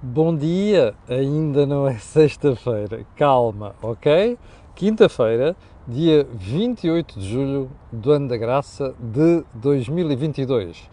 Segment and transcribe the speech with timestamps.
[0.00, 4.38] Bom dia, ainda não é sexta-feira, calma, ok?
[4.76, 5.56] Quinta-feira,
[5.88, 10.88] dia 28 de julho do ano da graça de 2022.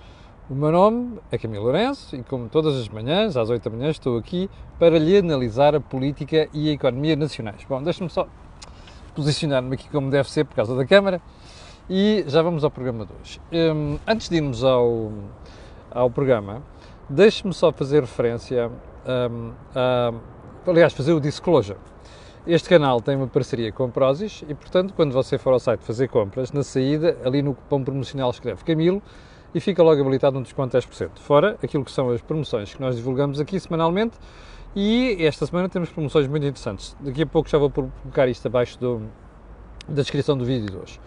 [0.50, 3.92] O meu nome é Camilo Lourenço e, como todas as manhãs, às 8 da manhã,
[3.92, 4.50] estou aqui
[4.80, 7.64] para lhe analisar a política e a economia nacionais.
[7.70, 8.28] Bom, deixe-me só
[9.14, 11.22] posicionar-me aqui como deve ser por causa da câmara
[11.88, 13.40] e já vamos ao programa de hoje.
[13.54, 15.12] Um, antes de irmos ao,
[15.92, 16.64] ao programa,
[17.08, 18.72] deixe-me só fazer referência
[19.06, 20.20] um, um,
[20.70, 21.78] aliás, fazer o disclosure.
[22.48, 26.08] Este canal tem uma parceria com Prozis e, portanto, quando você for ao site fazer
[26.08, 29.02] compras, na saída, ali no cupom promocional escreve Camilo
[29.54, 31.20] e fica logo habilitado um desconto de 10%.
[31.20, 34.18] Fora aquilo que são as promoções que nós divulgamos aqui semanalmente
[34.76, 36.96] e esta semana temos promoções muito interessantes.
[37.00, 39.02] Daqui a pouco já vou colocar isto abaixo do,
[39.88, 41.00] da descrição do vídeo de hoje.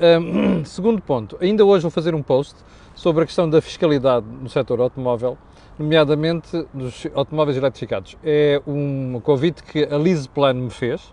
[0.00, 2.56] Um, segundo ponto, ainda hoje vou fazer um post
[2.94, 5.36] sobre a questão da fiscalidade no setor automóvel
[5.78, 8.16] nomeadamente dos automóveis eletrificados.
[8.22, 11.12] É um convite que a Lise Plano me fez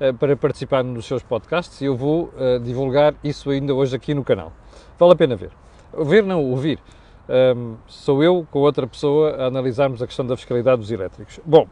[0.00, 4.14] uh, para participar nos seus podcasts e eu vou uh, divulgar isso ainda hoje aqui
[4.14, 4.52] no canal.
[4.98, 5.50] Vale a pena ver.
[5.92, 6.78] Ver não, ouvir.
[7.28, 11.40] Um, sou eu com outra pessoa a analisarmos a questão da fiscalidade dos elétricos.
[11.44, 11.66] Bom,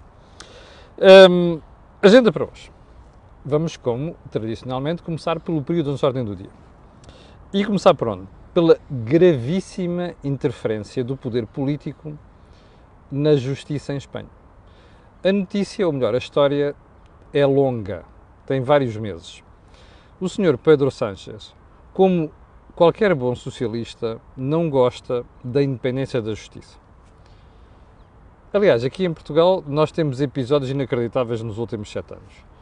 [1.30, 1.60] um,
[2.02, 2.73] agenda para hoje.
[3.44, 6.50] Vamos, como tradicionalmente, começar pelo período de ordem do dia.
[7.52, 8.26] E começar por onde?
[8.54, 12.16] pela gravíssima interferência do poder político
[13.10, 14.28] na justiça em Espanha.
[15.24, 16.74] A notícia, ou melhor, a história
[17.32, 18.04] é longa,
[18.46, 19.42] tem vários meses.
[20.20, 21.52] O senhor Pedro Sánchez,
[21.92, 22.30] como
[22.76, 26.78] qualquer bom socialista, não gosta da independência da justiça.
[28.52, 32.53] Aliás, aqui em Portugal nós temos episódios inacreditáveis nos últimos sete anos.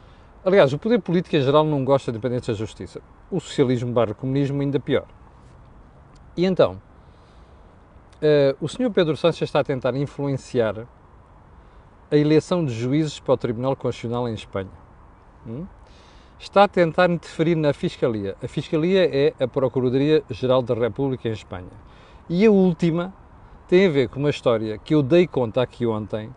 [0.45, 3.01] Aliás, o poder político em geral não gosta da independência da justiça.
[3.31, 5.05] O socialismo barra comunismo ainda pior.
[6.35, 6.81] E então,
[8.21, 8.91] uh, o Sr.
[8.91, 10.85] Pedro Sánchez está a tentar influenciar
[12.11, 14.69] a eleição de juízes para o Tribunal Constitucional em Espanha.
[15.47, 15.65] Hum?
[16.37, 18.35] Está a tentar interferir na Fiscalia.
[18.43, 21.71] A Fiscalia é a Procuradoria-Geral da República em Espanha.
[22.29, 23.13] E a última
[23.67, 26.29] tem a ver com uma história que eu dei conta aqui ontem,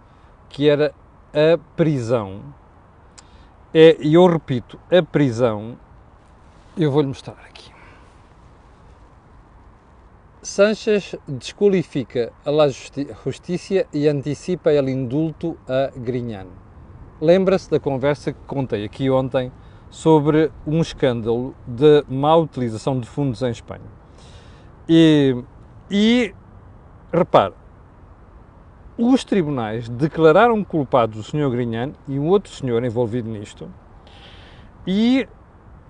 [0.49, 0.95] que era
[1.35, 2.41] a prisão.
[3.79, 5.77] É, e eu repito, a prisão,
[6.79, 7.71] eu vou-lhe mostrar aqui.
[10.41, 16.47] Sánchez desqualifica a la justiça e antecipa o indulto a Grignán.
[17.21, 19.53] Lembra-se da conversa que contei aqui ontem
[19.91, 23.85] sobre um escândalo de má utilização de fundos em Espanha.
[24.89, 25.37] E,
[25.91, 26.35] e
[27.13, 27.53] repare,
[28.99, 31.51] os tribunais declararam culpados o Sr.
[31.51, 33.71] Grignán e um outro senhor envolvido nisto,
[34.87, 35.29] e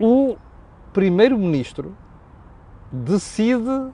[0.01, 0.37] o
[0.93, 1.97] primeiro-ministro
[2.91, 3.91] decide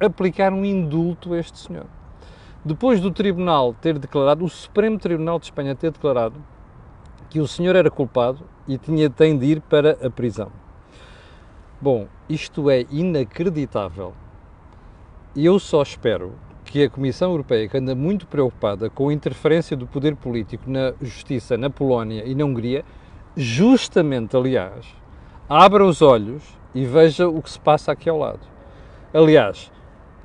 [0.00, 1.86] aplicar um indulto a este senhor.
[2.64, 6.42] Depois do Tribunal ter declarado, o Supremo Tribunal de Espanha ter declarado
[7.30, 10.50] que o senhor era culpado e tinha, tem de ir para a prisão.
[11.80, 14.12] Bom, isto é inacreditável.
[15.36, 16.34] Eu só espero
[16.68, 20.92] que a Comissão Europeia, que anda muito preocupada com a interferência do poder político na
[21.00, 22.84] justiça na Polónia e na Hungria,
[23.34, 24.86] justamente, aliás,
[25.48, 26.42] abra os olhos
[26.74, 28.40] e veja o que se passa aqui ao lado.
[29.14, 29.72] Aliás,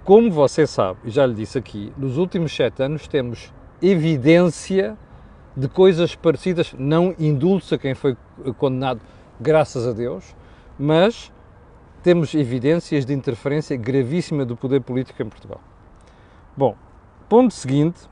[0.04, 4.98] como você sabe, e já lhe disse aqui, nos últimos sete anos temos evidência
[5.56, 8.18] de coisas parecidas, não indultos a quem foi
[8.58, 9.00] condenado,
[9.40, 10.36] graças a Deus,
[10.78, 11.32] mas
[12.02, 15.62] temos evidências de interferência gravíssima do poder político em Portugal.
[16.56, 16.76] Bom,
[17.28, 18.08] ponto seguinte,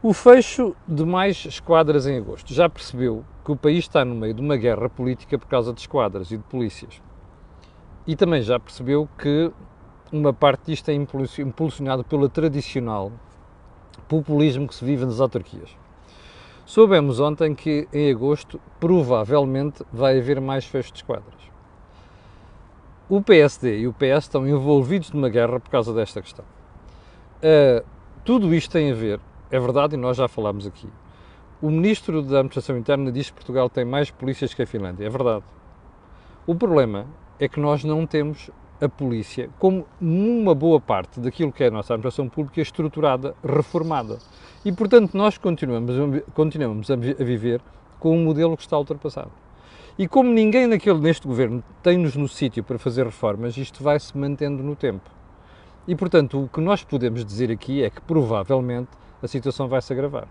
[0.00, 2.54] o fecho de mais esquadras em agosto.
[2.54, 5.80] Já percebeu que o país está no meio de uma guerra política por causa de
[5.80, 7.02] esquadras e de polícias.
[8.06, 9.50] E também já percebeu que
[10.12, 13.10] uma parte disto é impulsionado pelo tradicional
[14.06, 15.76] populismo que se vive nas autarquias.
[16.64, 21.45] Soubemos ontem que em agosto provavelmente vai haver mais fechos de esquadras.
[23.08, 26.44] O PSD e o PS estão envolvidos numa guerra por causa desta questão.
[27.36, 27.86] Uh,
[28.24, 30.88] tudo isto tem a ver, é verdade, e nós já falámos aqui.
[31.62, 35.06] O Ministro da Administração Interna diz que Portugal tem mais polícias que a Finlândia.
[35.06, 35.44] É verdade.
[36.48, 37.06] O problema
[37.38, 41.70] é que nós não temos a polícia como uma boa parte daquilo que é a
[41.70, 44.18] nossa administração pública estruturada, reformada.
[44.64, 45.94] E, portanto, nós continuamos,
[46.34, 47.60] continuamos a viver
[48.00, 49.30] com um modelo que está ultrapassado.
[49.98, 54.16] E como ninguém naquele, neste governo tem-nos no sítio para fazer reformas, isto vai se
[54.16, 55.10] mantendo no tempo.
[55.88, 58.90] E, portanto, o que nós podemos dizer aqui é que provavelmente
[59.22, 60.28] a situação vai se agravar.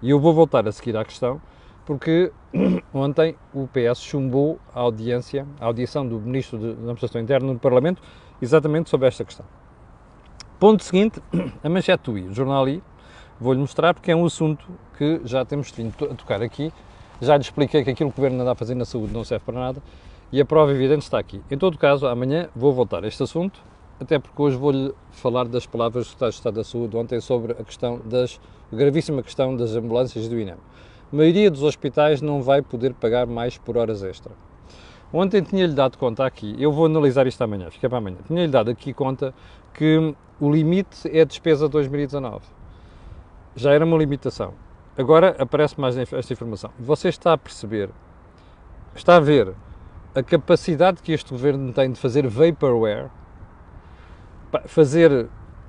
[0.00, 1.42] E eu vou voltar a seguir à questão,
[1.84, 2.30] porque
[2.94, 8.00] ontem o PS chumbou a audiência, a audição do Ministro da Administração Interna no Parlamento,
[8.40, 9.44] exatamente sobre esta questão.
[10.60, 11.20] Ponto seguinte,
[11.64, 12.80] a manchete do I, o jornal I,
[13.40, 14.64] vou-lhe mostrar porque é um assunto
[14.96, 16.72] que já temos vindo a tocar aqui.
[17.20, 19.44] Já lhe expliquei que aquilo que o Governo anda a fazer na saúde não serve
[19.44, 19.82] para nada
[20.32, 21.42] e a prova evidente está aqui.
[21.50, 23.60] Em todo caso, amanhã vou voltar a este assunto,
[24.00, 27.52] até porque hoje vou-lhe falar das palavras do Secretário de Estado da Saúde ontem sobre
[27.52, 28.40] a questão das,
[28.72, 30.56] a gravíssima questão das ambulâncias do INEM.
[31.12, 34.32] A maioria dos hospitais não vai poder pagar mais por horas extra.
[35.12, 38.70] Ontem tinha-lhe dado conta aqui, eu vou analisar isto amanhã, fica para amanhã, tinha-lhe dado
[38.70, 39.34] aqui conta
[39.74, 42.44] que o limite é a despesa de 2019.
[43.56, 44.54] Já era uma limitação.
[44.96, 46.70] Agora aparece mais esta informação.
[46.78, 47.90] Você está a perceber,
[48.94, 49.54] está a ver
[50.14, 53.08] a capacidade que este governo tem de fazer vaporware,
[54.66, 55.28] fazer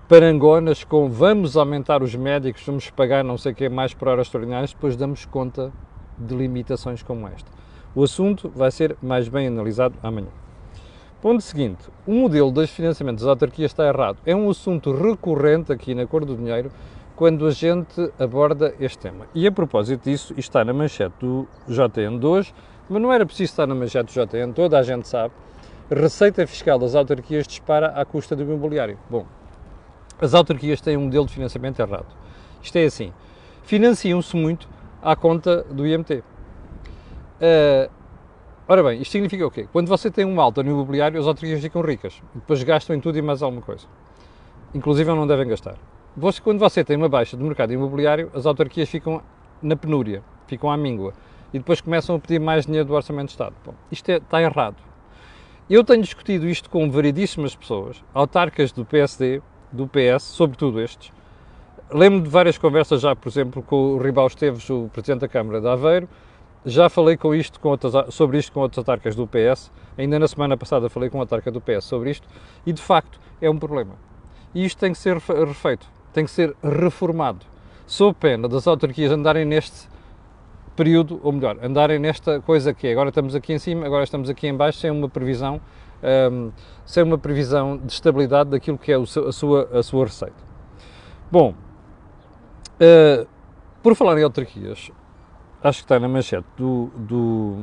[0.10, 4.28] parangonas com vamos aumentar os médicos, vamos pagar não sei o que mais por horas
[4.28, 5.72] extraordinárias, depois damos conta
[6.18, 7.50] de limitações como esta.
[7.94, 10.28] O assunto vai ser mais bem analisado amanhã.
[11.22, 14.18] Ponto seguinte, o modelo de financiamento das autarquias está errado.
[14.26, 16.72] É um assunto recorrente aqui na Cor do Dinheiro
[17.22, 19.28] quando a gente aborda este tema.
[19.36, 22.52] E a propósito disso, está na manchete do JN de hoje,
[22.90, 25.32] mas não era preciso estar na manchete do JN, toda a gente sabe.
[25.88, 28.98] Receita fiscal das autarquias dispara à custa do imobiliário.
[29.08, 29.28] Bom,
[30.20, 32.08] as autarquias têm um modelo de financiamento errado.
[32.60, 33.14] Isto é assim,
[33.62, 34.68] financiam-se muito
[35.00, 36.24] à conta do IMT.
[37.40, 37.92] Uh,
[38.68, 39.68] ora bem, isto significa o quê?
[39.72, 42.20] Quando você tem uma alta no imobiliário, as autarquias ficam ricas.
[42.34, 43.86] Depois gastam em tudo e mais alguma coisa.
[44.74, 45.76] Inclusive não devem gastar.
[46.16, 49.22] Você, quando você tem uma baixa do mercado imobiliário, as autarquias ficam
[49.62, 51.14] na penúria, ficam à míngua.
[51.54, 53.56] E depois começam a pedir mais dinheiro do Orçamento de Estado.
[53.66, 54.76] Bom, isto é, está errado.
[55.70, 59.42] Eu tenho discutido isto com variedíssimas pessoas, autarcas do PSD,
[59.72, 61.14] do PS, sobretudo estes.
[61.90, 65.62] Lembro de várias conversas já, por exemplo, com o Ribal Esteves, o Presidente da Câmara
[65.62, 66.10] de Aveiro,
[66.66, 70.28] já falei com isto, com outras, sobre isto com outras autarcas do PS, ainda na
[70.28, 72.28] semana passada falei com a autarca do PS sobre isto,
[72.66, 73.96] e de facto é um problema.
[74.54, 77.46] E isto tem que ser refeito, tem que ser reformado,
[77.86, 79.90] sob pena das autarquias andarem neste
[80.76, 84.30] período, ou melhor, andarem nesta coisa que é, agora estamos aqui em cima, agora estamos
[84.30, 85.62] aqui em baixo, sem uma previsão,
[86.32, 86.52] um,
[86.86, 90.52] sem uma previsão de estabilidade daquilo que é a sua, a sua receita.
[91.32, 91.54] Bom,
[92.82, 93.28] uh,
[93.84, 94.92] por falar em autarquias,
[95.64, 97.58] acho que está na manchete do, do,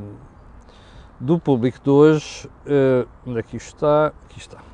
[1.19, 2.47] do público de hoje.
[2.65, 4.07] Uh, onde é que isto está?
[4.07, 4.68] Aqui está.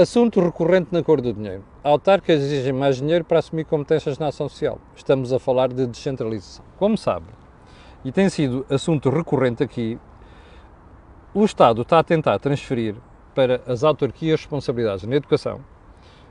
[0.00, 1.64] Assunto recorrente na cor do dinheiro.
[1.82, 4.78] Autarcas exigem mais dinheiro para assumir competências na ação social.
[4.94, 6.64] Estamos a falar de descentralização.
[6.78, 7.26] Como sabe,
[8.04, 9.98] e tem sido assunto recorrente aqui,
[11.34, 12.94] o Estado está a tentar transferir
[13.34, 15.64] para as autarquias responsabilidades na educação,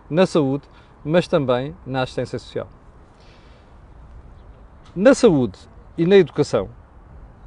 [0.09, 0.63] na saúde,
[1.03, 2.69] mas também na assistência social.
[4.95, 5.59] Na saúde
[5.97, 6.69] e na educação,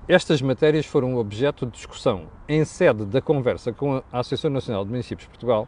[0.07, 4.91] estas matérias foram objeto de discussão em sede da conversa com a Associação Nacional de
[4.91, 5.67] Municípios de Portugal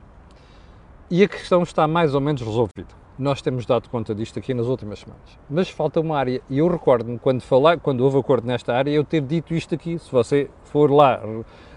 [1.13, 2.89] e a questão está mais ou menos resolvida.
[3.19, 5.39] Nós temos dado conta disto aqui nas últimas semanas.
[5.51, 9.05] Mas falta uma área, e eu recordo-me, quando, falar, quando houve acordo nesta área, eu
[9.05, 9.99] ter dito isto aqui.
[9.99, 11.21] Se você for lá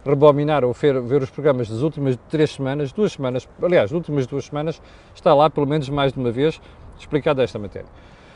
[0.06, 4.26] rebobinar ou ver, ver os programas das últimas três semanas, duas semanas, aliás, das últimas
[4.26, 4.82] duas semanas,
[5.14, 6.62] está lá pelo menos mais de uma vez
[6.98, 7.90] explicada esta matéria.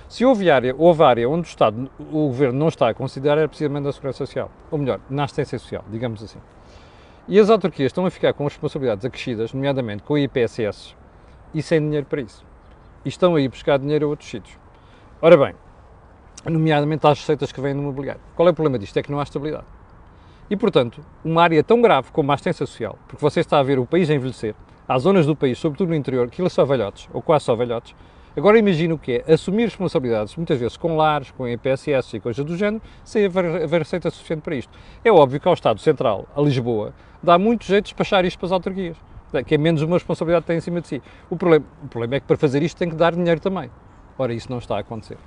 [0.10, 3.48] Se houve área, houve área onde o Estado, o Governo não está a considerar, é
[3.48, 4.52] precisamente a Segurança Social.
[4.70, 6.40] Ou melhor, na assistência social, digamos assim.
[7.32, 10.96] E as autarquias estão a ficar com responsabilidades acrescidas, nomeadamente com o IPSS,
[11.54, 12.44] e sem dinheiro para isso.
[13.06, 14.58] E estão a ir buscar dinheiro a outros sítios.
[15.22, 15.54] Ora bem,
[16.44, 18.20] nomeadamente às receitas que vêm do imobiliário.
[18.36, 18.98] Qual é o problema disto?
[18.98, 19.68] É que não há estabilidade.
[20.50, 23.78] E, portanto, uma área tão grave como a assistência social, porque você está a ver
[23.78, 24.56] o país a envelhecer,
[24.88, 27.94] há zonas do país, sobretudo no interior, que só velhotes, ou quase só velhotes,
[28.40, 32.46] Agora imagino o que é assumir responsabilidades, muitas vezes com lares, com IPSS e coisas
[32.46, 34.72] do género, sem haver, haver receita suficiente para isto.
[35.04, 38.46] É óbvio que ao Estado Central, a Lisboa, dá muito jeito de despachar isto para
[38.46, 38.96] as autarquias,
[39.46, 41.02] que é menos uma responsabilidade que tem em cima de si.
[41.30, 43.70] O problema, o problema é que para fazer isto tem que dar dinheiro também.
[44.18, 45.18] Ora, isso não está a acontecer.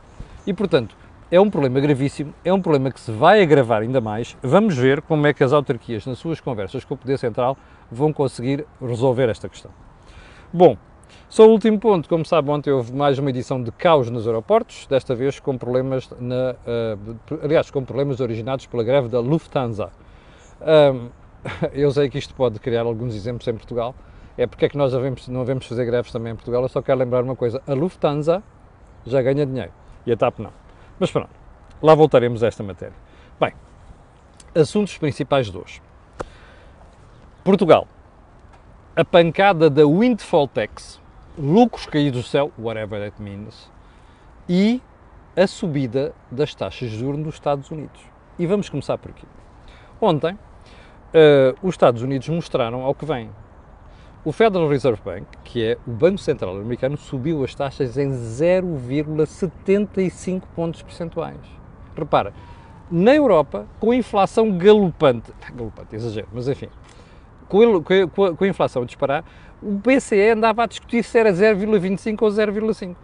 [0.47, 0.97] E, portanto,
[1.31, 4.39] é um problema gravíssimo, é um problema que se vai agravar ainda mais.
[4.43, 7.59] Vamos ver como é que as autarquias, nas suas conversas com o Poder Central,
[7.91, 9.71] vão conseguir resolver esta questão.
[10.51, 10.79] Bom,
[11.33, 14.87] só o último ponto, como sabe, ontem houve mais uma edição de caos nos aeroportos,
[14.87, 19.89] desta vez com problemas, na, uh, aliás, com problemas originados pela greve da Lufthansa.
[20.61, 21.09] Um,
[21.73, 23.95] eu sei que isto pode criar alguns exemplos em Portugal,
[24.37, 24.93] é porque é que nós
[25.27, 28.43] não devemos fazer greves também em Portugal, eu só quero lembrar uma coisa, a Lufthansa
[29.07, 29.73] já ganha dinheiro,
[30.05, 30.53] e a TAP não.
[31.01, 31.31] Mas pronto,
[31.83, 32.95] lá voltaremos a esta matéria.
[33.41, 33.55] Bem,
[34.55, 35.81] assuntos principais de hoje.
[37.43, 37.89] Portugal.
[38.95, 41.01] A pancada da Windfall Tax,
[41.39, 43.71] lucros caídos do céu, whatever that means,
[44.49, 44.83] e
[45.37, 48.01] a subida das taxas de juros nos Estados Unidos.
[48.39, 49.27] E vamos começar por aqui.
[50.01, 50.39] Ontem, uh,
[51.63, 53.31] os Estados Unidos mostraram ao que vem.
[54.25, 60.43] O Federal Reserve Bank, que é o Banco Central americano, subiu as taxas em 0,75
[60.55, 61.41] pontos percentuais.
[61.97, 62.33] Repara,
[62.91, 66.69] na Europa, com a inflação galopante, galopante, exagero, mas enfim,
[67.49, 67.83] com a,
[68.37, 69.25] com a inflação a disparar,
[69.63, 72.97] o BCE andava a discutir se era 0,25 ou 0,5.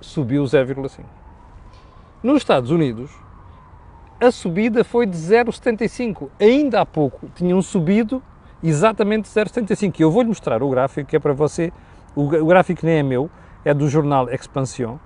[0.00, 1.04] Subiu 0,5.
[2.22, 3.10] Nos Estados Unidos,
[4.20, 6.28] a subida foi de 0,75.
[6.40, 8.22] Ainda há pouco tinham subido
[8.62, 9.98] exatamente 0,75.
[9.98, 11.72] Eu vou-lhe mostrar o gráfico que é para você.
[12.14, 13.28] O, o gráfico nem é meu,
[13.64, 14.98] é do jornal Expansión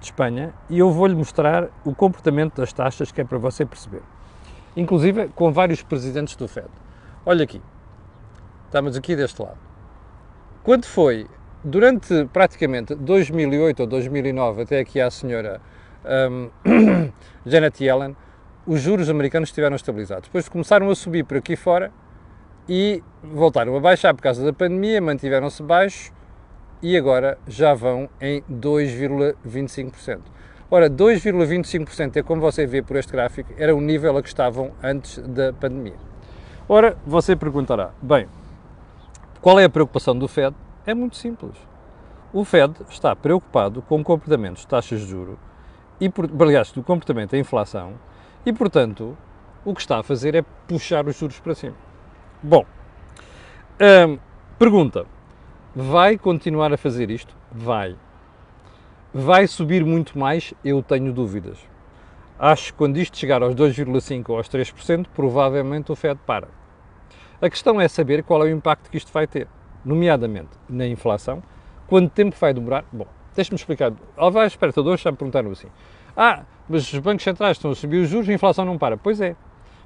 [0.00, 4.02] de Espanha e eu vou-lhe mostrar o comportamento das taxas que é para você perceber.
[4.76, 6.68] Inclusive com vários presidentes do FED.
[7.24, 7.62] Olha aqui,
[8.66, 9.73] estamos aqui deste lado.
[10.64, 11.26] Quando foi,
[11.62, 15.60] durante praticamente 2008 ou 2009, até aqui à senhora
[16.30, 16.48] um,
[17.44, 18.16] Janet Yellen,
[18.66, 20.26] os juros americanos estiveram estabilizados.
[20.26, 21.92] Depois começaram a subir por aqui fora
[22.66, 26.10] e voltaram a baixar por causa da pandemia, mantiveram-se baixos
[26.80, 30.20] e agora já vão em 2,25%.
[30.70, 34.72] Ora, 2,25% é como você vê por este gráfico, era o nível a que estavam
[34.82, 35.96] antes da pandemia.
[36.66, 38.26] Ora, você perguntará, bem,
[39.44, 40.56] qual é a preocupação do Fed?
[40.86, 41.54] É muito simples.
[42.32, 45.36] O Fed está preocupado com o comportamento de taxas de juros
[46.00, 46.10] e,
[46.40, 47.92] aliás, do comportamento da inflação
[48.46, 49.14] e, portanto,
[49.62, 51.74] o que está a fazer é puxar os juros para cima.
[52.42, 52.64] Bom,
[54.08, 54.18] hum,
[54.58, 55.04] pergunta:
[55.76, 57.36] vai continuar a fazer isto?
[57.52, 57.96] Vai.
[59.12, 60.54] Vai subir muito mais?
[60.64, 61.58] Eu tenho dúvidas.
[62.38, 66.63] Acho que quando isto chegar aos 2,5% ou aos 3%, provavelmente o Fed para.
[67.44, 69.46] A questão é saber qual é o impacto que isto vai ter,
[69.84, 71.42] nomeadamente na inflação,
[71.86, 72.86] quanto tempo vai demorar.
[72.90, 73.92] Bom, deixa-me explicar.
[74.32, 75.68] Vai, espectadores já me perguntaram assim:
[76.16, 78.96] Ah, mas os bancos centrais estão a subir os juros e a inflação não para.
[78.96, 79.36] Pois é,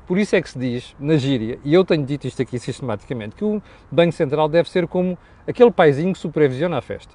[0.06, 3.34] por isso é que se diz, na gíria, e eu tenho dito isto aqui sistematicamente,
[3.34, 3.60] que o
[3.90, 7.12] Banco Central deve ser como aquele paizinho que supervisiona a festa.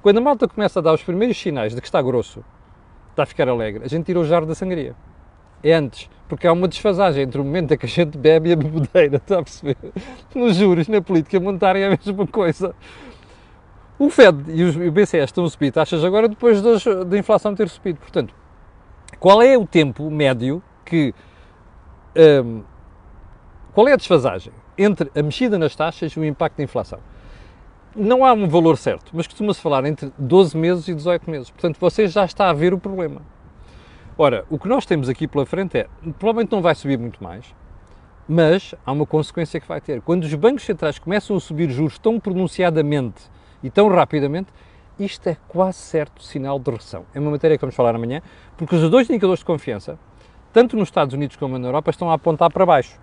[0.00, 2.44] Quando a malta começa a dar os primeiros sinais de que está grosso,
[3.10, 4.94] está a ficar alegre, a gente tira o jarro da sangria.
[5.64, 8.56] Antes, porque há uma desfasagem entre o momento em que a gente bebe e a
[8.56, 9.76] bebedeira, está a perceber?
[10.34, 12.74] Nos juros, na política monetária é a mesma coisa.
[13.98, 17.98] O Fed e o BCE estão a subir taxas agora depois da inflação ter subido.
[17.98, 18.34] Portanto,
[19.18, 21.12] qual é o tempo médio que
[22.16, 22.62] um,
[23.72, 26.98] qual é a desfasagem entre a mexida nas taxas e o impacto da inflação?
[27.94, 31.50] Não há um valor certo, mas costuma-se falar entre 12 meses e 18 meses.
[31.50, 33.20] Portanto, você já está a ver o problema.
[34.22, 35.86] Ora, o que nós temos aqui pela frente é,
[36.18, 37.54] provavelmente não vai subir muito mais,
[38.28, 40.02] mas há uma consequência que vai ter.
[40.02, 43.22] Quando os bancos centrais começam a subir juros tão pronunciadamente
[43.62, 44.48] e tão rapidamente,
[44.98, 47.06] isto é quase certo sinal de recessão.
[47.14, 48.20] É uma matéria que vamos falar amanhã,
[48.58, 49.98] porque os dois indicadores de confiança,
[50.52, 53.00] tanto nos Estados Unidos como na Europa, estão a apontar para baixo.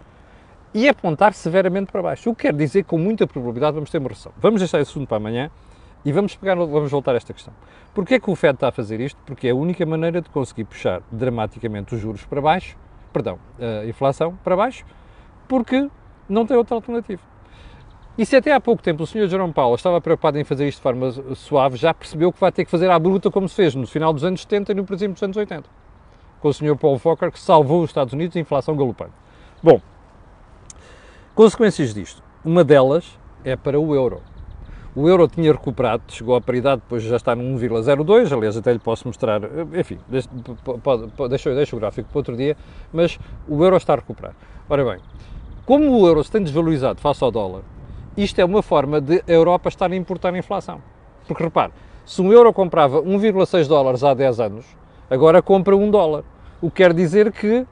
[0.72, 2.30] E apontar severamente para baixo.
[2.30, 4.34] O que quer dizer que com muita probabilidade vamos ter uma recessão.
[4.38, 5.50] Vamos deixar esse assunto para amanhã
[6.08, 7.54] e vamos, pegar, vamos voltar a esta questão.
[7.94, 9.20] Porquê é que o Fed está a fazer isto?
[9.26, 12.78] Porque é a única maneira de conseguir puxar dramaticamente os juros para baixo,
[13.12, 14.86] perdão, a inflação para baixo,
[15.50, 15.90] porque
[16.30, 17.22] não tem outra alternativa.
[18.18, 19.28] E se até há pouco tempo o Sr.
[19.28, 22.64] Jerome Powell estava preocupado em fazer isto de forma suave, já percebeu que vai ter
[22.64, 25.14] que fazer à bruta como se fez no final dos anos 70 e no princípio
[25.14, 25.70] dos anos 80
[26.40, 26.78] com o Sr.
[26.78, 29.14] Paul Volcker, que salvou os Estados Unidos da inflação galopante.
[29.62, 29.82] Bom,
[31.36, 32.24] consequências disto.
[32.46, 34.22] Uma delas é para o euro.
[34.98, 38.80] O euro tinha recuperado, chegou à paridade, depois já está no 1,02, aliás até lhe
[38.80, 39.40] posso mostrar,
[39.80, 40.00] enfim,
[41.30, 42.58] deixa, deixa o gráfico para outro dia,
[42.92, 44.34] mas o euro está a recuperar.
[44.68, 44.98] Ora bem,
[45.68, 47.62] como o euro se tem desvalorizado face ao dólar,
[48.18, 50.82] isto é uma forma de a Europa estar a importar a inflação.
[51.28, 51.74] Porque repare,
[52.04, 54.66] se um euro comprava 1,6 dólares há 10 anos,
[55.12, 56.24] agora compra 1 dólar.
[56.60, 57.68] O que quer dizer que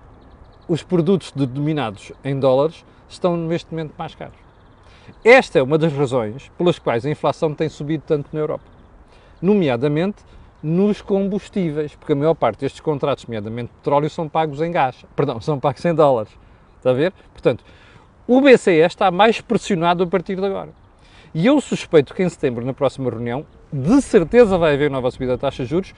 [0.67, 4.45] os produtos denominados em dólares estão neste momento mais caros.
[5.24, 8.65] Esta é uma das razões pelas quais a inflação tem subido tanto na Europa,
[9.41, 10.24] nomeadamente
[10.62, 15.39] nos combustíveis, porque a maior parte destes contratos, nomeadamente petróleo, são pagos em gás, perdão,
[15.39, 16.31] são pagos em dólares.
[16.77, 17.13] Está a ver?
[17.31, 17.63] Portanto,
[18.27, 20.69] o BCE está mais pressionado a partir de agora.
[21.33, 25.33] E eu suspeito que em setembro, na próxima reunião, de certeza vai haver nova subida
[25.33, 25.93] da taxa de juros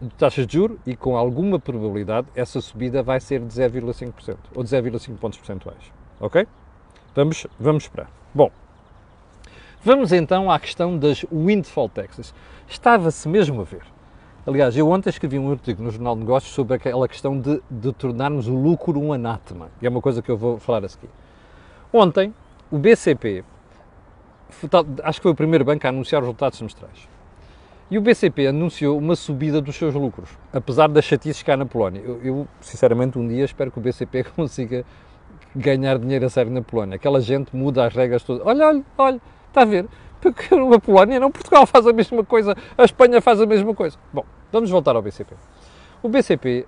[0.00, 4.62] de taxas de juros e com alguma probabilidade essa subida vai ser de 0,5% ou
[4.62, 5.92] de 0,5 pontos percentuais.
[6.20, 6.46] Ok?
[7.14, 8.10] Vamos, vamos esperar.
[8.34, 8.50] Bom,
[9.82, 12.34] vamos então à questão das windfall taxes.
[12.68, 13.82] Estava-se mesmo a ver.
[14.46, 17.92] Aliás, eu ontem escrevi um artigo no Jornal de Negócios sobre aquela questão de, de
[17.92, 21.10] tornarmos o lucro um anátema, e é uma coisa que eu vou falar a seguir.
[21.92, 22.34] Ontem,
[22.70, 23.44] o BCP,
[25.02, 27.08] acho que foi o primeiro banco a anunciar os resultados semestrais.
[27.90, 32.02] E o BCP anunciou uma subida dos seus lucros, apesar das chatices cá na Polónia.
[32.02, 34.84] Eu, eu, sinceramente, um dia espero que o BCP consiga
[35.54, 36.96] ganhar dinheiro a sério na Polónia.
[36.96, 38.46] Aquela gente muda as regras todas.
[38.46, 39.86] Olha, olha, olha, está a ver?
[40.20, 43.96] Porque a Polónia não, Portugal faz a mesma coisa, a Espanha faz a mesma coisa.
[44.12, 45.34] Bom, vamos voltar ao BCP.
[46.02, 46.66] O BCP,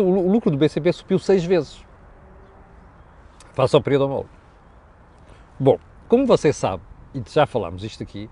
[0.00, 1.84] o lucro do BCP subiu seis vezes.
[3.52, 4.28] Face ao período homólogo.
[5.58, 5.78] Bom,
[6.08, 6.82] como você sabe,
[7.14, 8.28] e já falámos isto aqui,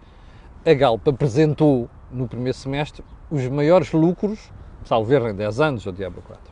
[0.66, 4.50] a Galp apresentou no primeiro semestre os maiores lucros,
[4.84, 6.51] salvo em 10 anos, ou Diablo 4.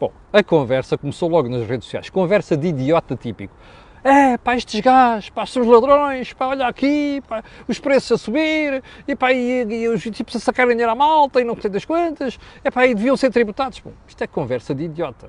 [0.00, 3.54] Bom, a conversa começou logo nas redes sociais, conversa de idiota típico.
[4.02, 8.16] É, pá, estes gajos, pá, são os ladrões, pá, olha aqui, pá, os preços a
[8.16, 11.68] subir, e pá, e, e os tipos a sacarem dinheiro à malta e não sei
[11.68, 13.78] das quantas, é pá, e deviam ser tributados.
[13.80, 15.28] Bom, isto é conversa de idiota.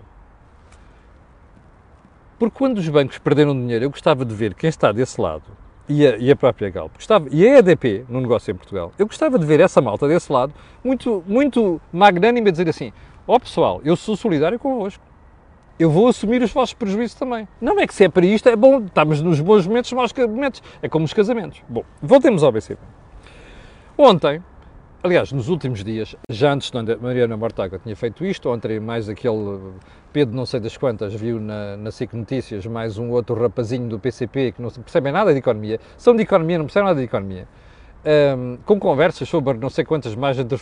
[2.40, 5.44] Porque quando os bancos perderam dinheiro, eu gostava de ver quem está desse lado,
[5.90, 9.06] e a, e a própria Galp, gostava, e a EDP, no negócio em Portugal, eu
[9.06, 12.94] gostava de ver essa malta desse lado, muito, muito magnânima, dizer assim,
[13.32, 15.02] ó oh, pessoal, eu sou solidário convosco
[15.80, 17.48] eu vou assumir os vossos prejuízos também.
[17.60, 20.62] Não é que se é para isto, é bom, estamos nos bons momentos, maus momentos.
[20.80, 21.64] É como os casamentos.
[21.68, 22.80] Bom, voltemos ao BCP.
[23.98, 24.44] Ontem,
[25.02, 29.60] aliás, nos últimos dias, já antes de Mariana Mortágua tinha feito isto, ontem mais aquele
[30.14, 33.98] Pedro não sei das quantas viu na, na SIC Notícias, mais um outro rapazinho do
[33.98, 37.48] PCP que não percebem nada de economia, são de economia, não percebem nada de economia
[38.04, 40.56] um, com conversas sobre não sei quantas margens de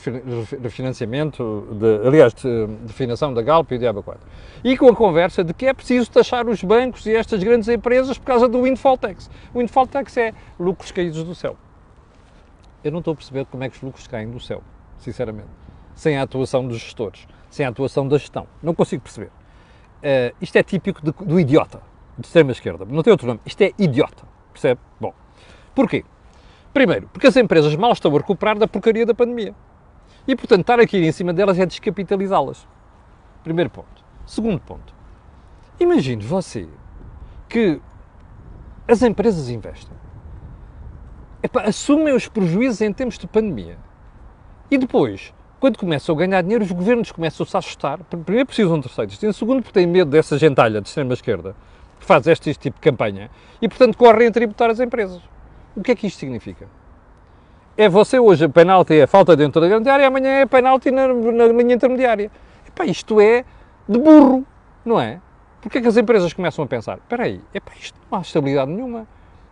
[0.61, 4.21] refinanciamento, de, aliás, de, de financiação da Galp e do Diaba 4.
[4.63, 8.17] E com a conversa de que é preciso taxar os bancos e estas grandes empresas
[8.17, 9.29] por causa do windfall tax.
[9.53, 11.55] O windfall tax é lucros caídos do céu.
[12.83, 14.61] Eu não estou a perceber como é que os lucros caem do céu,
[14.97, 15.49] sinceramente.
[15.95, 18.47] Sem a atuação dos gestores, sem a atuação da gestão.
[18.61, 19.31] Não consigo perceber.
[20.01, 21.81] Uh, isto é típico de, do idiota,
[22.17, 22.85] de extrema esquerda.
[22.85, 23.41] Não tem outro nome.
[23.45, 24.23] Isto é idiota.
[24.53, 24.79] Percebe?
[24.99, 25.13] Bom.
[25.75, 26.05] Porquê?
[26.73, 29.55] Primeiro, porque as empresas mal estão a recuperar da porcaria da pandemia.
[30.27, 32.67] E, portanto, estar aqui em cima delas é descapitalizá-las.
[33.43, 34.03] Primeiro ponto.
[34.25, 34.93] Segundo ponto.
[35.79, 36.67] Imagine você
[37.47, 37.81] que
[38.87, 39.97] as empresas investem,
[41.41, 43.77] Epá, assumem os prejuízos em tempos de pandemia
[44.69, 47.99] e depois, quando começam a ganhar dinheiro, os governos começam-se a assustar.
[48.03, 51.55] Primeiro precisam de receitas, e segundo porque têm medo dessa gentalha de extrema-esquerda
[51.99, 55.21] que faz este, este tipo de campanha e, portanto, correm a tributar as empresas.
[55.79, 56.67] O que é que isto significa?
[57.77, 61.07] É você hoje, a penalti é falta dentro da grande área, amanhã é penalti na,
[61.07, 62.29] na linha intermediária.
[62.67, 63.45] Epá, isto é
[63.87, 64.45] de burro,
[64.83, 65.21] não é?
[65.61, 66.97] Porque é que as empresas começam a pensar?
[66.97, 67.39] Espera aí,
[67.79, 69.07] isto não há estabilidade nenhuma.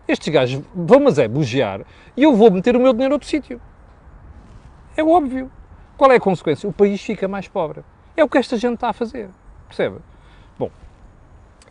[0.06, 1.84] Estes gajos vão, mas é, bugear
[2.18, 3.62] e eu vou meter o meu dinheiro outro sítio.
[4.98, 5.50] É óbvio.
[5.96, 6.68] Qual é a consequência?
[6.68, 7.86] O país fica mais pobre.
[8.18, 9.30] É o que esta gente está a fazer.
[9.70, 10.00] Percebe?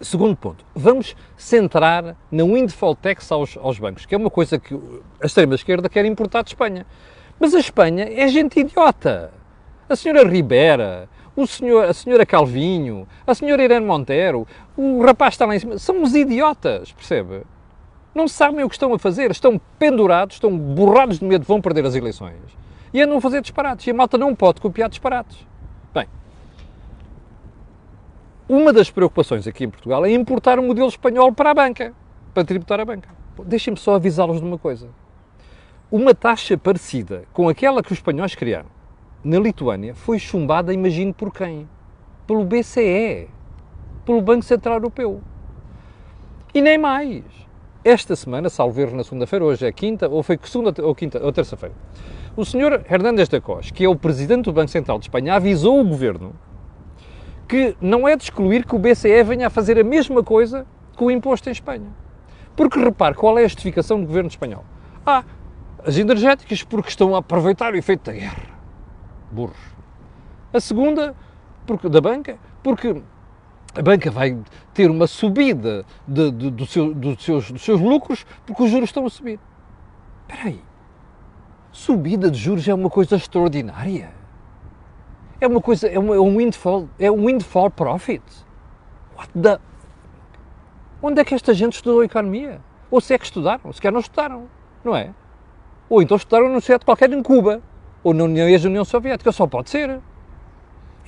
[0.01, 4.75] Segundo ponto, vamos centrar na windfall tax aos, aos bancos, que é uma coisa que
[5.23, 6.87] a extrema-esquerda quer importar de Espanha.
[7.41, 9.33] Mas a Espanha é gente idiota.
[9.89, 15.47] A senhora Ribera, o senhor, a senhora Calvinho, a senhora Irene Montero, o rapaz está
[15.47, 17.43] lá em cima, são os idiotas, percebe?
[18.15, 21.85] Não sabem o que estão a fazer, estão pendurados, estão borrados de medo, vão perder
[21.85, 22.37] as eleições.
[22.93, 23.87] E andam a fazer disparates.
[23.87, 25.47] E a malta não pode copiar disparates.
[25.93, 26.07] Bem,
[28.49, 31.93] uma das preocupações aqui em Portugal é importar um modelo espanhol para a banca,
[32.33, 33.09] para tributar a banca.
[33.45, 34.89] Deixem-me só avisá-los de uma coisa.
[35.91, 38.77] Uma taxa parecida com aquela que os espanhóis criaram
[39.25, 41.69] na Lituânia foi chumbada, imagino por quem?
[42.29, 43.29] Pelo BCE,
[44.05, 45.21] pelo Banco Central Europeu.
[46.55, 47.25] E nem mais.
[47.85, 51.33] Esta semana, salvo erro na segunda-feira, hoje é quinta, ou foi segunda ou quinta ou
[51.33, 51.75] terça-feira,
[52.37, 55.81] o senhor Hernández da Cos, que é o presidente do Banco Central de Espanha, avisou
[55.81, 56.33] o governo
[57.47, 61.07] que não é de excluir que o BCE venha a fazer a mesma coisa com
[61.07, 61.89] o imposto em Espanha.
[62.57, 64.65] Porque repare, qual é a justificação do governo espanhol?
[65.05, 65.25] Ah,
[65.85, 68.43] as energéticas porque estão a aproveitar o efeito da guerra.
[69.31, 69.57] Burros.
[70.53, 71.15] A segunda,
[71.67, 73.01] porque, da banca, porque
[73.75, 74.39] a banca vai
[74.73, 78.89] ter uma subida de, de, do seu, do seus, dos seus lucros porque os juros
[78.89, 79.39] estão a subir.
[80.23, 80.61] Espera aí.
[81.71, 84.11] Subida de juros é uma coisa extraordinária.
[85.41, 88.23] É uma coisa, é, uma, é um windfall, é um windfall profit.
[89.17, 89.59] What the...
[91.03, 92.61] Onde é que esta gente estudou economia?
[92.91, 93.73] Ou se é que estudaram?
[93.73, 94.49] Se quer não estudaram,
[94.83, 95.13] não é?
[95.89, 97.63] Ou então estudaram num universidade qualquer em Cuba,
[98.03, 100.01] ou na ex-União Soviética, só pode ser.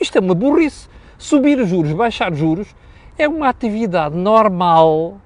[0.01, 0.89] Isto é uma burrice.
[1.17, 2.77] Subir juros, baixar juros,
[3.19, 5.21] é uma atividade normal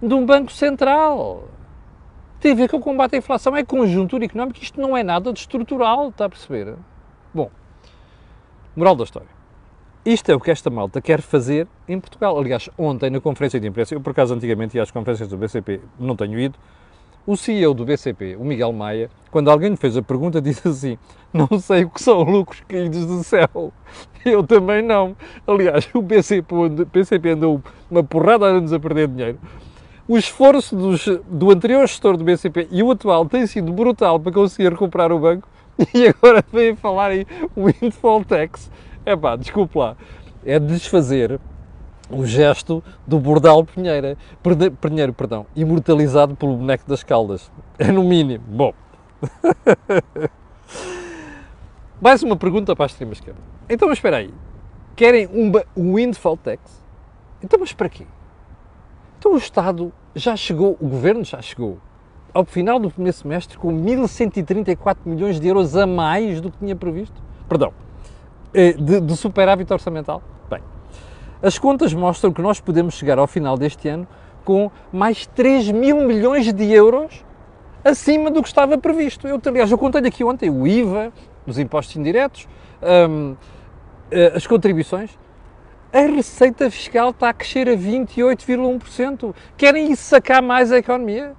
[0.00, 1.48] de um banco central.
[2.38, 5.32] Tem a ver com o combate à inflação, é conjuntura económica, isto não é nada
[5.32, 6.76] de estrutural, está a perceber?
[7.32, 7.50] Bom,
[8.76, 9.28] Moral da história.
[10.04, 12.36] Isto é o que esta malta quer fazer em Portugal.
[12.36, 15.80] Aliás, ontem na conferência de imprensa, eu por acaso antigamente ia às conferências do BCP,
[15.98, 16.58] não tenho ido,
[17.24, 20.98] o CEO do BCP, o Miguel Maia, quando alguém lhe fez a pergunta, disse assim:
[21.32, 23.72] Não sei o que são lucros caídos do céu.
[24.26, 25.16] Eu também não.
[25.46, 26.54] Aliás, o BCP,
[26.92, 29.38] BCP andou uma porrada de anos a perder dinheiro.
[30.08, 34.32] o esforço dos, do anterior gestor do BCP e o atual tem sido brutal para
[34.32, 35.48] conseguir recuperar o banco
[35.94, 38.70] e agora vem falar em windfall tax.
[39.04, 39.96] É pá, desculpe lá.
[40.44, 41.40] É desfazer
[42.10, 44.16] o gesto do Bordal Pinheira,
[44.80, 47.50] Pinheiro, perdão, imortalizado pelo boneco das Caldas.
[47.78, 48.44] É no mínimo.
[48.46, 48.72] Bom.
[52.00, 53.40] Mais uma pergunta para a extrema esquerda.
[53.68, 54.32] Então, mas espera aí.
[54.94, 55.50] Querem um,
[55.94, 56.82] windfall tax?
[57.42, 58.06] Então, mas para quê?
[59.18, 61.78] Então o Estado já chegou, o Governo já chegou
[62.34, 66.74] ao final do primeiro semestre com 1.134 milhões de euros a mais do que tinha
[66.74, 67.22] previsto.
[67.48, 67.72] Perdão,
[68.52, 70.20] eh, de, de superávit orçamental.
[70.50, 70.60] Bem,
[71.40, 74.06] as contas mostram que nós podemos chegar ao final deste ano
[74.44, 77.24] com mais 3 mil milhões de euros
[77.84, 79.28] acima do que estava previsto.
[79.28, 81.12] Eu, aliás, eu contei aqui ontem o IVA,
[81.46, 82.48] os impostos indiretos,
[83.08, 83.36] hum,
[84.10, 85.16] eh, as contribuições.
[85.92, 89.32] A receita fiscal está a crescer a 28,1%.
[89.56, 91.36] Querem sacar mais a economia?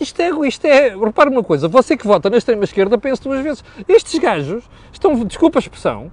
[0.00, 3.64] Isto é, isto é, repare uma coisa, você que vota na extrema-esquerda, pense duas vezes.
[3.88, 6.12] Estes gajos estão, desculpa a expressão,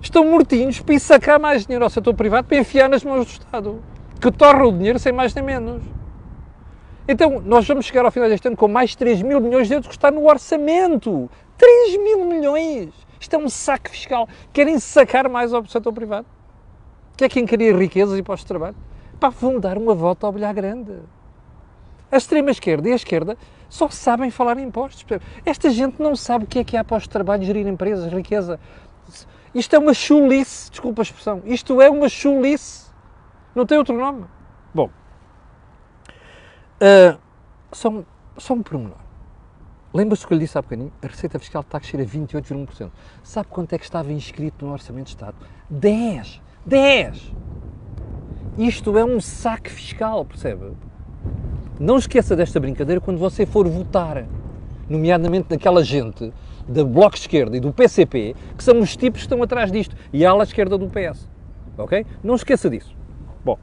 [0.00, 3.30] estão mortinhos para ir sacar mais dinheiro ao setor privado para enfiar nas mãos do
[3.30, 3.82] Estado,
[4.20, 5.82] que torra o dinheiro sem mais nem menos.
[7.08, 9.88] Então, nós vamos chegar ao final deste ano com mais 3 mil milhões de euros
[9.88, 11.28] que está no orçamento.
[11.58, 12.94] 3 mil milhões!
[13.20, 14.28] Isto é um saco fiscal.
[14.52, 16.26] Querem sacar mais ao setor privado?
[17.16, 18.76] Que é quem queria riquezas e postos de trabalho?
[19.20, 20.92] Pá, vão dar uma volta ao bilhar grande.
[22.14, 23.36] A extrema-esquerda e a esquerda
[23.68, 25.04] só sabem falar em impostos.
[25.44, 28.60] Esta gente não sabe o que é que há de trabalho, gerir empresas, riqueza.
[29.52, 31.42] Isto é uma chulice, desculpa a expressão.
[31.44, 32.88] Isto é uma chulice.
[33.52, 34.26] Não tem outro nome.
[34.72, 34.90] Bom,
[36.80, 37.18] uh,
[37.72, 38.04] só,
[38.38, 38.98] só um pormenor.
[39.92, 40.92] Lembra-se que eu lhe disse há bocadinho?
[41.02, 42.92] A receita fiscal está a crescer a 28,1%.
[43.24, 45.36] Sabe quanto é que estava inscrito no Orçamento de Estado?
[45.68, 46.40] 10!
[46.64, 47.32] 10!
[48.56, 50.76] Isto é um saque fiscal, percebe?
[51.78, 54.24] Não esqueça desta brincadeira quando você for votar,
[54.88, 56.32] nomeadamente naquela gente
[56.68, 60.24] da Bloco Esquerda e do PCP, que são os tipos que estão atrás disto, e
[60.24, 61.28] a ala esquerda do PS.
[61.76, 62.06] Ok?
[62.22, 62.94] Não esqueça disso.
[63.44, 63.58] Bom,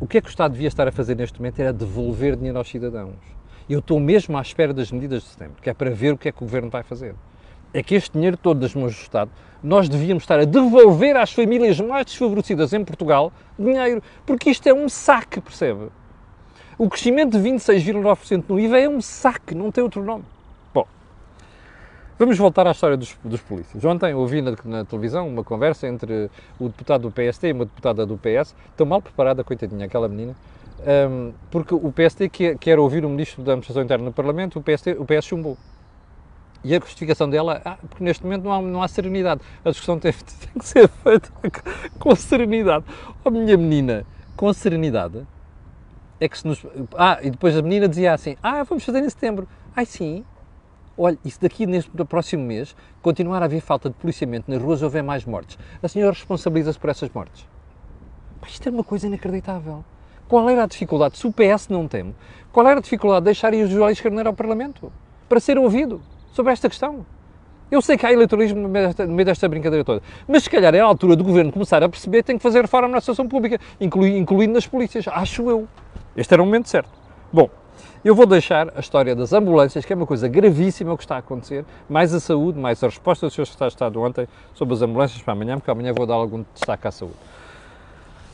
[0.00, 2.56] o que é que o Estado devia estar a fazer neste momento era devolver dinheiro
[2.56, 3.16] aos cidadãos.
[3.68, 6.30] Eu estou mesmo à espera das medidas de setembro, que é para ver o que
[6.30, 7.14] é que o Governo vai fazer.
[7.74, 9.30] É que este dinheiro todo das mãos do Estado,
[9.62, 14.72] nós devíamos estar a devolver às famílias mais desfavorecidas em Portugal dinheiro, porque isto é
[14.72, 15.90] um saque, percebe?
[16.80, 20.24] O crescimento de 26,9% no IVA é um saque, não tem outro nome.
[20.72, 20.86] Bom,
[22.18, 23.84] vamos voltar à história dos, dos polícias.
[23.84, 28.06] Ontem ouvi na, na, televisão uma conversa entre o deputado do PST e uma deputada
[28.06, 30.34] do PS, tão mal preparada, coitadinha, aquela menina,
[31.10, 34.62] um, porque o PST quer, quer, ouvir o Ministro da Administração Interna no Parlamento, o,
[34.62, 35.58] PST, o PS chumbou.
[36.64, 39.42] E a justificação dela, ah, porque neste momento não há, não há serenidade.
[39.62, 41.30] A discussão tem, tem, que ser feita
[41.98, 42.86] com serenidade.
[43.22, 45.26] Oh, minha menina, com serenidade,
[46.20, 46.64] é que se nos...
[46.96, 49.48] Ah, e depois a menina dizia assim, ah, vamos fazer em setembro.
[49.74, 50.24] Ai, sim.
[50.96, 54.82] Olha, e se daqui neste próximo mês continuar a haver falta de policiamento nas ruas
[54.82, 57.48] houver mais mortes, a senhora responsabiliza-se por essas mortes?
[58.38, 59.82] Pá, isto é uma coisa inacreditável.
[60.28, 61.16] Qual era a dificuldade?
[61.16, 62.14] Se o PS não tem,
[62.52, 64.92] qual era a dificuldade de deixar ir o José Luís Carneiro ao Parlamento?
[65.28, 66.02] Para ser ouvido
[66.32, 67.06] sobre esta questão.
[67.70, 70.50] Eu sei que há eleitoralismo no meio, desta, no meio desta brincadeira toda, mas se
[70.50, 72.96] calhar é a altura do Governo começar a perceber que tem que fazer reforma na
[72.96, 75.68] administração pública, inclui, incluindo nas polícias, acho eu.
[76.16, 76.90] Este era o momento certo.
[77.32, 77.48] Bom,
[78.04, 81.16] eu vou deixar a história das ambulâncias, que é uma coisa gravíssima o que está
[81.16, 83.46] a acontecer, mais a saúde, mais a resposta do Sr.
[83.46, 86.88] Secretário de Estado ontem sobre as ambulâncias para amanhã, porque amanhã vou dar algum destaque
[86.88, 87.16] à saúde.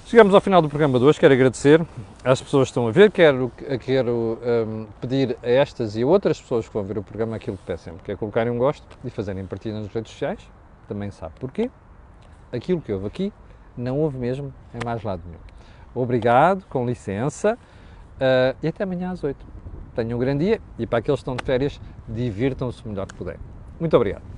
[0.06, 1.84] Chegamos ao final do programa de hoje, quero agradecer
[2.24, 6.40] às pessoas que estão a ver, quero, quero um, pedir a estas e a outras
[6.40, 8.86] pessoas que vão ver o programa aquilo que peço sempre, que é colocarem um gosto
[9.04, 10.38] e fazerem partilha nas redes sociais,
[10.86, 11.68] também sabe porquê.
[12.52, 13.32] Aquilo que houve aqui
[13.76, 15.55] não houve mesmo em mais lado nenhum.
[15.96, 19.46] Obrigado, com licença, uh, e até amanhã às 8.
[19.94, 23.14] Tenham um grande dia e para aqueles que estão de férias, divirtam-se o melhor que
[23.14, 23.40] puderem.
[23.80, 24.35] Muito obrigado.